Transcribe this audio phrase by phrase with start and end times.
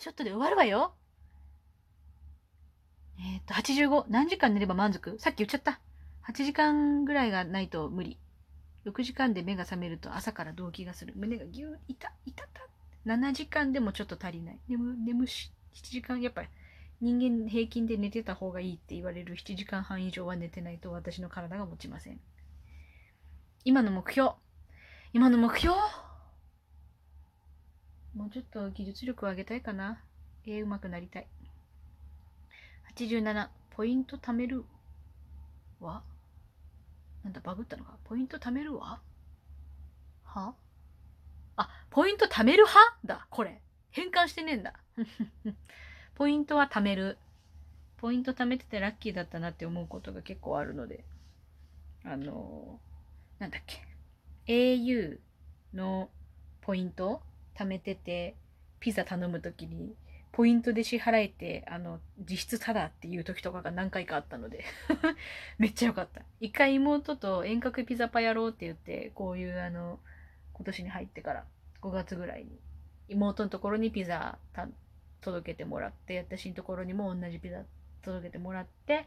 [0.00, 0.94] ちょっとで終わるわよ。
[3.18, 4.04] えっ、と、85。
[4.08, 5.16] 何時間寝れば満足？
[5.18, 5.80] さっき言っちゃった。
[6.28, 8.18] 8時間ぐらいがないと無理。
[8.84, 11.14] 6時間で目が覚めると朝から動悸がする。
[11.16, 12.68] 胸がぎゅー、いた、いたた。
[13.06, 14.58] 7時間でもちょっと足りない。
[14.68, 16.48] 眠、眠し、7時間、やっぱり
[17.00, 22.20] 人間平均で寝てた方がいいって言われる7時間半以上は寝てないと私の体が持ちません。
[23.64, 24.32] 今の目標。
[25.12, 25.76] 今の目標？
[28.16, 30.00] もうちょっと技術力を上げたいかな。
[30.46, 31.26] 絵うまくなりたい。
[32.96, 34.64] 87、ポイント貯める
[35.80, 36.02] わ
[37.22, 37.98] なんだ、バグったのか。
[38.04, 39.02] ポイント貯めるわ？
[40.24, 40.54] は？
[41.56, 42.96] あ、ポイント貯める派？
[43.04, 43.60] だ、これ。
[43.90, 44.72] 変換してねえんだ。
[46.14, 47.18] ポイントは貯める。
[47.98, 51.04] ポイント貯めててラッキーだったなって思うことが結構あるので。
[52.02, 53.86] あのー、なんだっけ。
[54.46, 55.20] au
[55.74, 56.08] の
[56.62, 57.22] ポイント
[57.58, 58.34] 貯めてて、
[58.80, 59.94] ピザ頼むときに
[60.36, 64.66] ポイントで支払えて、あの、実質タダっていう時とかが何回かあったので
[65.56, 66.20] めっちゃ良かった。
[66.40, 69.98] 一回妹と遠隔ピザパやろうって言って、こういうあの、
[70.52, 71.46] 今年に入ってから
[71.80, 72.50] 5月ぐらいに、
[73.08, 74.38] 妹のところにピザ
[75.22, 77.64] 届けてもらって、私のところにも同じピザ
[78.02, 79.06] 届けてもらって、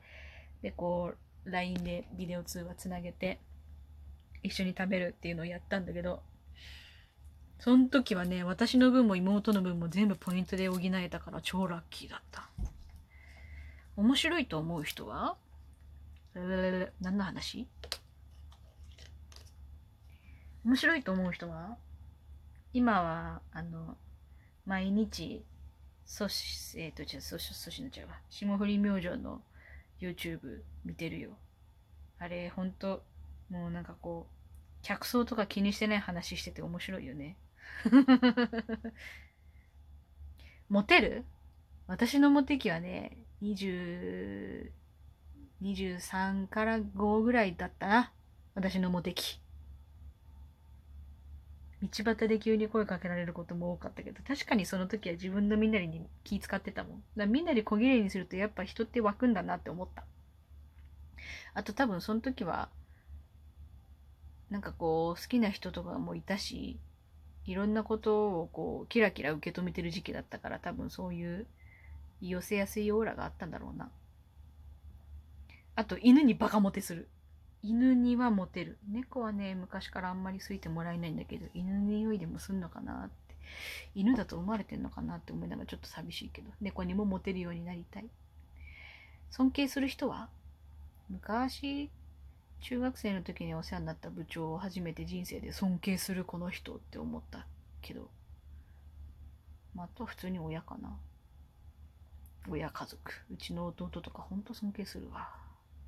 [0.64, 1.14] で、こ
[1.46, 3.40] う、LINE でビデオ通話つなげて、
[4.42, 6.24] 一緒に食べるっていうのをやったんだけど、
[7.60, 12.50] その時はね、私の分も妹の分も全部ポイントで補えたから超ラッキーだった。
[13.98, 15.36] 面白いと思う人は？
[16.34, 17.68] 何の話？
[20.64, 21.78] 面白いと思う人は？
[22.72, 23.98] 今は、あの、
[24.66, 25.44] 毎日、
[26.06, 28.14] そし、えっ、ー、と、じゃあ、そし、そしのちゃうわ。
[28.30, 29.42] 霜降り明星の
[30.00, 31.32] YouTube 見てるよ。
[32.20, 33.04] あれ、ほんと、
[33.50, 34.34] もうなんかこう、
[34.82, 37.36] 客層とか気にしてない話してて面白いよね。
[40.70, 41.26] モテる？
[41.88, 44.72] 私のモテ期はね、20、
[45.62, 48.12] 23から5ぐらいだったな。
[48.56, 49.42] 私のモテ期。
[51.82, 57.04] 道端で急に声かけられることも多かったけど、確かにその時は自分のみんなに気使ってたもん。
[57.16, 60.04] だみんなで小切れにするとやっぱ人って湧くんだなって思った。
[61.54, 62.70] あと多分その時は、
[64.50, 66.80] なんかこう、好きな人とかもいたし、
[67.50, 71.48] いろんなことをこうキラキラ受け止めてる時期だったから多分そういう
[72.22, 73.90] 寄せやすいオーラがあったんだろうな。
[75.76, 77.08] あと犬にバカモテする。
[77.64, 78.78] 犬にはモテる。
[78.88, 83.36] 猫はね、昔からあんまり好いてもらえないんだけど、犬の匂いでもすんのかなって。
[83.96, 88.06] 犬だと思われてんのかなって思いながらちょっと寂しいけど、猫にもモテるようになりたい。
[89.32, 90.30] 尊敬する人は
[91.10, 91.90] 昔
[92.62, 97.46] 中学生の時にお世話になった部長を初めて人生で尊敬するこの人って思った
[97.82, 98.10] けど、
[99.74, 100.98] まあ、あとは普通に親かな。
[102.50, 103.12] 親家族。
[103.32, 105.30] うちの弟とかほんと尊敬するわ。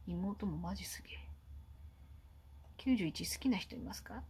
[0.07, 1.17] 妹もマジすげえ。
[2.77, 4.23] 91好きな人いますか？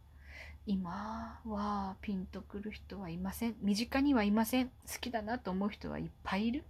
[0.66, 3.56] 今はピンとくる人はいません。
[3.62, 4.68] 身近にはいません。
[4.68, 6.64] 好きだなと思う人はいっぱいいる。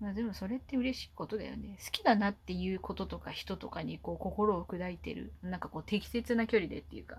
[0.00, 1.78] まあでもそれって嬉しいことだよね。
[1.84, 5.32] 好きだなっていうこととか人とかにこう心を砕いてる。
[5.42, 7.18] なんかこう適切な距離でっていうか、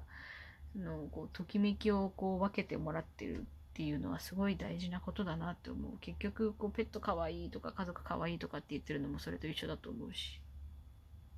[0.75, 3.43] のこうときめきをこう分けてもらってるっ
[3.73, 5.97] ていうのはすごい大事なことだなって思う。
[6.01, 10.39] 結局こうペットかわいいとか家族かわいいとかって言ってるのもそれと一緒だと思うし。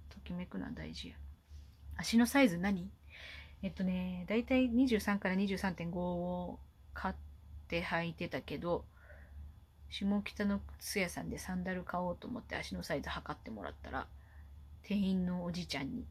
[0.10, 1.16] ときめくのは大事や。
[1.96, 2.90] 足のサイズ何？
[3.62, 6.60] えっとね、だいたい23から23.5を
[6.94, 7.16] 買っ
[7.68, 8.86] て履いてたけど、
[9.90, 14.08] 下北の靴屋さんでサンダル買おうと思って足のサイズ測ってもらったら、
[14.84, 16.06] 店員のおじちゃんに、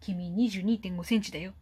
[0.00, 1.52] 君22.5センチだよ。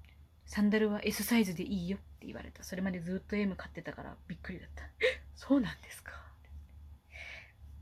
[0.47, 2.65] サンダルは S サイズでいいよって言われた。
[2.65, 4.83] それまでずっと M 買ってたからびっくりだった。
[5.37, 6.13] そうなんですか。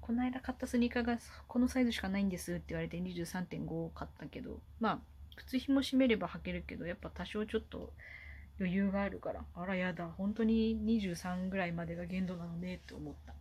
[0.00, 1.18] この間買ったスニーカーが
[1.48, 5.00] このサイズしかないんですって言われて23.5を買ったけど、まあ、
[5.36, 7.92] 靴紐締めれば履けるけど、やっぱ多少ちょっと
[8.58, 13.34] 余裕があるから、あらやだ、本当に23ぐらいまでが限度なのねって思った。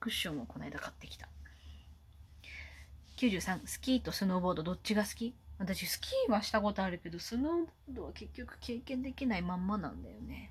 [0.00, 1.28] クッションもこの間買ってきた。
[3.16, 5.34] 93、スキーとスノーボードどっちが好き？
[5.58, 10.50] 私スキーはしたことあるけど、スノーボードは結局経験できないまんまなんだよね。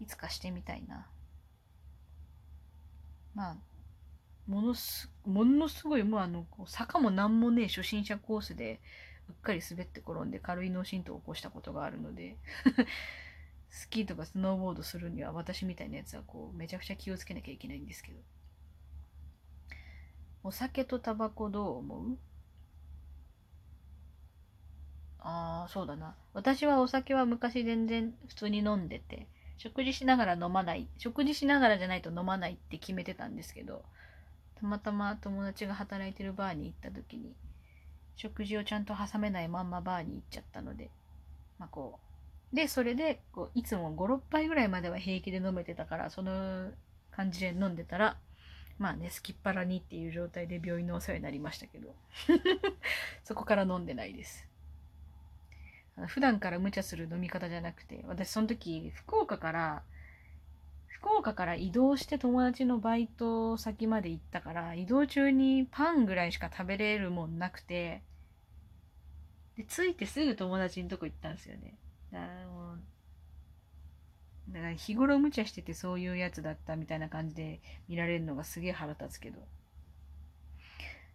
[0.00, 1.06] いつかしてみたいな。
[3.34, 3.56] まあ、
[4.46, 8.80] ものす、ものすごい、もうあの、坂もなんもね初心者コースで、
[9.28, 12.36] うっかり滑って転んで軽い脳震盪を起こしたことがあるので
[13.70, 18.18] スキーとかスノーボードするには私みたいなやつはこうめちゃくちゃ気をつけなきゃいけないんですけど。
[20.42, 22.18] お酒とタバコどう思う？
[25.18, 26.14] ああそうだな。
[26.34, 29.26] 私はお酒は昔全然普通に飲んでて
[29.58, 33.84] 食事しながら飲まない食事しながらじゃないと飲まないって決めてたんですけど
[34.54, 37.34] たまたま友達が働いてるバーに行った時に
[38.16, 40.90] 食事をちゃんと挟めないまんまバーに行っちゃったので。
[41.58, 41.98] まあこ
[42.52, 42.56] う。
[42.56, 46.70] でそれでこういつも56杯ぐらいまでは平気で飲めてたからその
[47.10, 48.16] 感じで飲んでたら
[48.78, 51.94] まあねすきっ腹にっていう状態で病院のお世話になりましたけど。
[53.24, 54.46] そこから飲んでないです。
[56.08, 59.82] 普段から無茶する飲み方じゃなくて私その時福岡から
[61.06, 68.02] 福岡から移動して友達のバイト先まで行ったから移動中にパンぐらいしか食べれるもんなくて
[69.56, 71.78] で着いてすぐ友達のとこ行ったんですよね。
[72.12, 72.78] だからもう
[74.48, 79.38] だから日頃無茶しててそういうやつだったみたいな感じで見られるのがすげえ腹立つけど。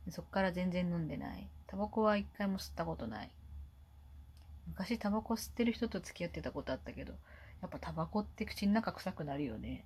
[0.10, 1.50] そっから全然飲んでない。
[1.68, 3.32] タバコは一回も吸ったことない。
[4.68, 7.14] 昔タバコ吸ってる人と付き合ってたことあったけど
[7.62, 9.86] やっぱタバコって口の中臭くなるよね。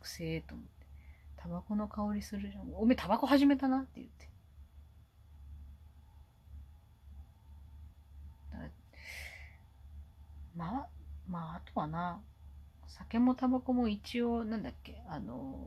[0.00, 0.86] くせえと思って。
[1.36, 2.74] タバコの香りするじゃん。
[2.74, 4.28] おめえタバコ始めたなって言って。
[10.56, 10.88] まあ、
[11.28, 12.22] まあ、あとはな、
[12.86, 15.58] 酒もタバコも一応、なんだっけ、あの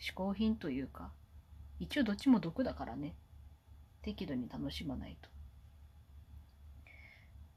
[0.00, 1.12] 嗜好品というか、
[1.78, 3.14] 一応どっちも毒だからね。
[4.00, 5.28] 適度に楽しまないと。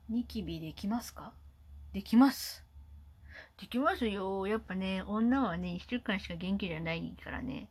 [0.09, 1.33] ニキビできますか？
[1.93, 2.64] できます。
[3.59, 4.47] できますよ。
[4.47, 7.69] やっぱね、女はね、一週間しか元気じゃないからね。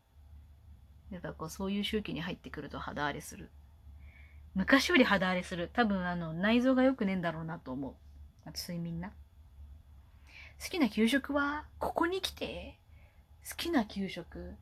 [1.10, 3.50] やっぱこう、そういう周期に入ってくると肌荒れする。
[4.54, 5.70] 昔より肌荒れする。
[5.72, 7.94] 多分、あの、内臓が良くねえんだろうなと思う。
[8.48, 9.12] あと、睡眠な。
[10.62, 12.78] 好きな給食は、ここに来て、
[13.48, 14.56] 好きな給食。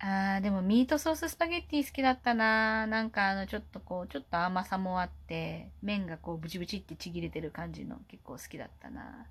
[0.00, 9.26] あー、でもミートソーススパゲッティ好きだったななんかあの、ちょっとこう、ちょっと甘さもあって、麺がこう、ブチブチってちぎれてる感じの結構好きだったな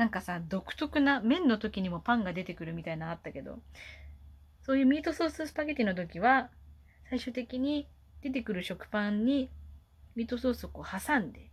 [0.00, 3.58] なんかさ、独特な、麺の時にもパンが出てくるみたいなのあったけど、
[4.62, 6.48] そういうミートソーススパゲティの時は、
[7.10, 7.86] 最終的に
[8.22, 9.50] 出てくる食パンに
[10.16, 11.50] ミートソースをこう挟んで、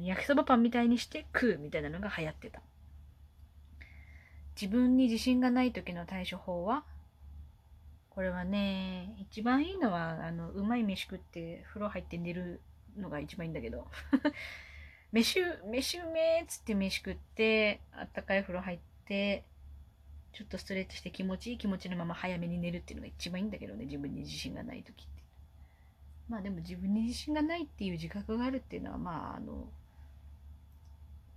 [0.00, 2.62] 焼きそばパンみたいにして食うみたいなのが流行ってた。
[4.58, 6.82] 自分に自信がない時の対処法は
[8.08, 12.62] これはね、一番いいのは、あの、うまい飯食って風呂入って寝る
[12.96, 13.86] のが一番いいんだけど。
[15.12, 19.44] 飯、飯うめーっつって飯食って、あったかい風呂入って、
[20.32, 25.22] ちょっとストレッチして気持ちいい気持ちのまま早めに寝るっていうのが一番いいんだけどね、自分に自信がない時って。
[26.30, 29.68] まあでも自分に自信がないっていう自覚があるっていうのは、まああの、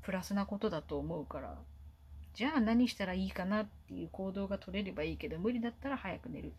[0.04, 1.58] プラスなことだと思うから、
[2.34, 6.54] じゃあ何したらいいかなっていう行動が取れればいいけど、無理だったら早く寝る。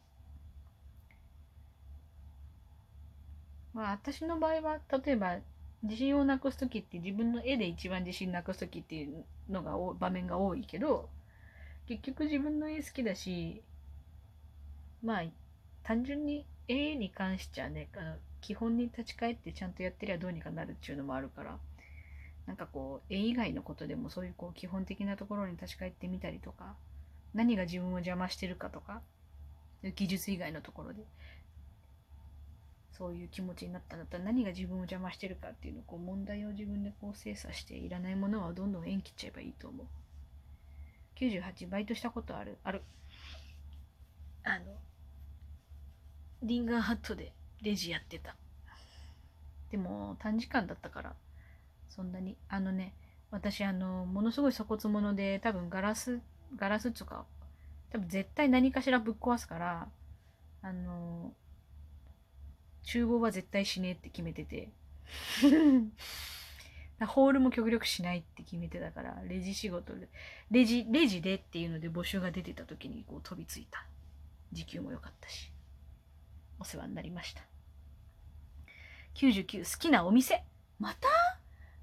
[3.73, 5.39] まあ私の場合は、例えば
[5.87, 11.09] 自信をなくす時って自分の絵で一番自信なくす時っていうのが場面が多いけど
[11.87, 13.63] 結局自分の絵好きだし
[15.03, 15.23] まあ
[15.83, 21.59] 単純に絵に関しちゃねあの基本に立ち返ってちゃんとやってりゃどうにかなるっていうのもあるから
[22.47, 26.75] なんかこう絵以外のことでもそういうこう基本的なところに立ち返ってみたりとか
[27.35, 29.01] 何が自分を邪魔してるかとか
[29.95, 31.03] 技術以外のところで
[32.97, 39.87] そういう気持ちになったんだったら何が自分を邪魔してるかっていうのをこう問題を自分でこう精査していらないものはどんどん縁切っちゃえばいいと思う。
[41.19, 42.57] 98バイトしたことある？
[42.65, 42.83] ある。
[44.45, 44.65] あの
[46.43, 48.35] リンガーハットでレジやってた。
[49.71, 51.15] でも短時間だったから
[51.91, 52.37] そんなに。
[52.49, 52.95] あのね
[53.31, 56.21] 私あのものすごい粗骨者で多分ガラス
[56.57, 57.25] ガラスとか
[57.91, 59.89] 多分絶対何かしらぶっ壊すから
[60.63, 61.33] あの
[62.87, 64.71] 厨房は絶対しねえって決めてて。
[67.07, 70.09] ホールも極力しないって決めてたからレジ仕事で
[70.51, 73.85] レジレジでっていうので募集が出てた時にこう飛びついた。
[74.53, 75.53] 時給も良かったし。
[76.59, 77.43] お世話になりました。
[79.15, 80.43] 99好きなお店。
[80.79, 81.09] また？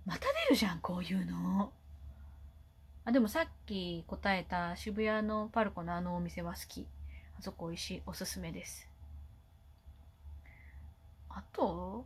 [0.05, 1.71] また出るじゃんこういうの。
[3.05, 6.87] あでもさっき答えた渋谷のパルコのあのお店は好き。
[7.37, 8.03] あそこ美味しい。
[8.05, 8.92] おすすめです
[11.35, 12.05] あと？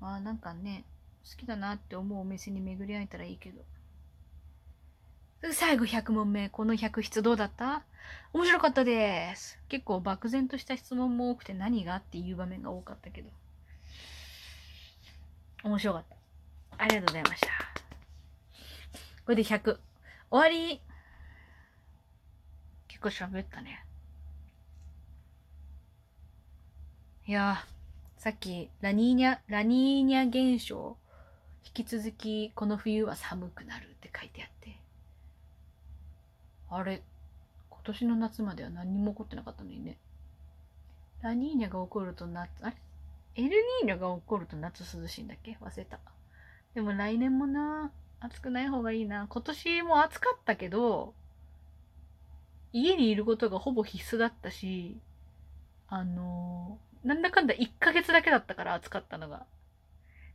[0.00, 0.84] あなんかね、
[1.24, 3.62] 好きだなって思うお店に巡り会えたらいいけど。
[5.52, 6.48] 最後100問目。
[6.48, 7.84] この100質どうだった？
[8.32, 9.58] 面白かったです。
[9.68, 13.30] 結構漠然とした質問も多くて何がっていう場面が多かったけど。
[15.62, 16.16] 面白かった。
[16.78, 17.48] ありがとうございました。
[19.24, 19.62] これで100。
[19.62, 19.78] 終
[20.30, 20.80] わり
[22.88, 23.84] 結構喋ったね。
[27.30, 27.64] いや
[28.18, 30.96] さっきラニーニャ、ラニーニャ現象
[31.64, 34.76] 引き続きこの冬は寒くなるって書いてあって。
[36.70, 37.02] あれ
[37.70, 39.96] 今年の夏までは何も起こってなかったのにね。
[41.22, 42.76] ラニーニャが起こると夏あれ？
[43.36, 45.56] エルニーニョが起こると夏涼しいんだっけ？
[45.60, 46.00] 忘れた。
[46.74, 49.28] でも来年もな暑くない方がいいな。
[49.30, 51.14] 今年も暑かったけど
[52.72, 54.96] 家にいることがほぼ必須だったし
[55.86, 59.46] あのなんだかんだ1ヶ月だけだったから暑かったのが。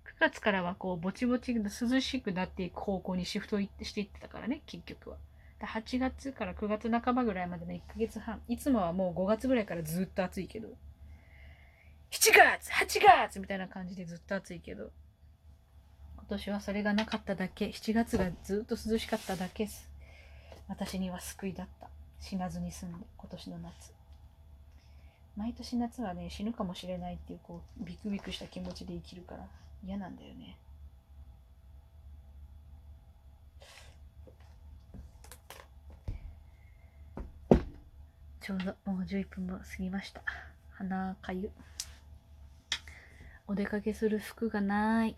[0.05, 5.17] 9月からはこうぼちぼち涼しくなっていく方向にシフトしていってたからね結局は。
[5.61, 8.41] 8月から9月半ばぐらいまでの1ヶ月半。
[8.47, 10.69] いつもはもう5月ぐらいからずっと暑いけど。
[12.11, 14.91] 7月 !8 月みたいな感じでずっと暑いけど。
[16.17, 17.67] 今年はそれがなかっただけ。
[17.67, 19.89] 7月がずっと涼しかっただけす。
[20.67, 21.89] 私には救いだった。
[22.19, 23.93] 死なずに済んで今年の夏。
[25.35, 29.45] 毎年夏はね死ぬかもしれないっていうこうビクビクした気持ちで生きるから
[29.85, 30.57] 嫌なんだよね。
[38.39, 40.21] ちょうどもう11分も過ぎました。
[40.75, 41.49] 鼻かゆ。
[43.47, 45.15] お出かけする服がない。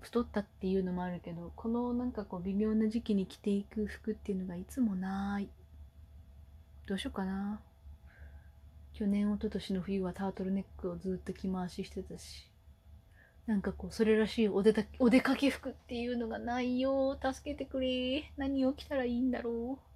[0.00, 5.48] 太ったっていうのもあるけどこのなんかこう微妙な時期に着ていく服っていうのがいつもない。
[6.86, 7.60] どうしようかな。
[8.98, 12.50] 去年一昨年の冬はタートルネックをずっと着回ししてたし
[13.46, 19.86] なんかこうそれらしいお出たお出かけ服っていうのがないよ助けてくれ何を着たらいいんだろう。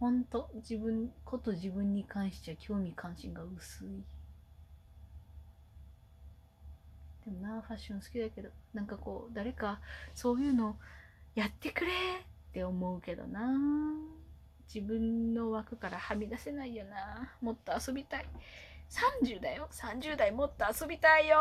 [0.00, 3.88] ほんと自分こと自分に関しては興味関心が薄い。
[7.24, 9.78] でもなファッション好きだけどなんかこう誰か
[10.16, 10.76] そういうの
[11.36, 11.94] やってくれっ
[12.52, 13.54] て思うけどな
[14.72, 17.32] 自分の枠からはみ出せないよな。
[17.40, 18.26] もっと遊びたい。
[19.22, 19.68] 30だよ。
[19.72, 21.36] 30代もっと遊びたいよ。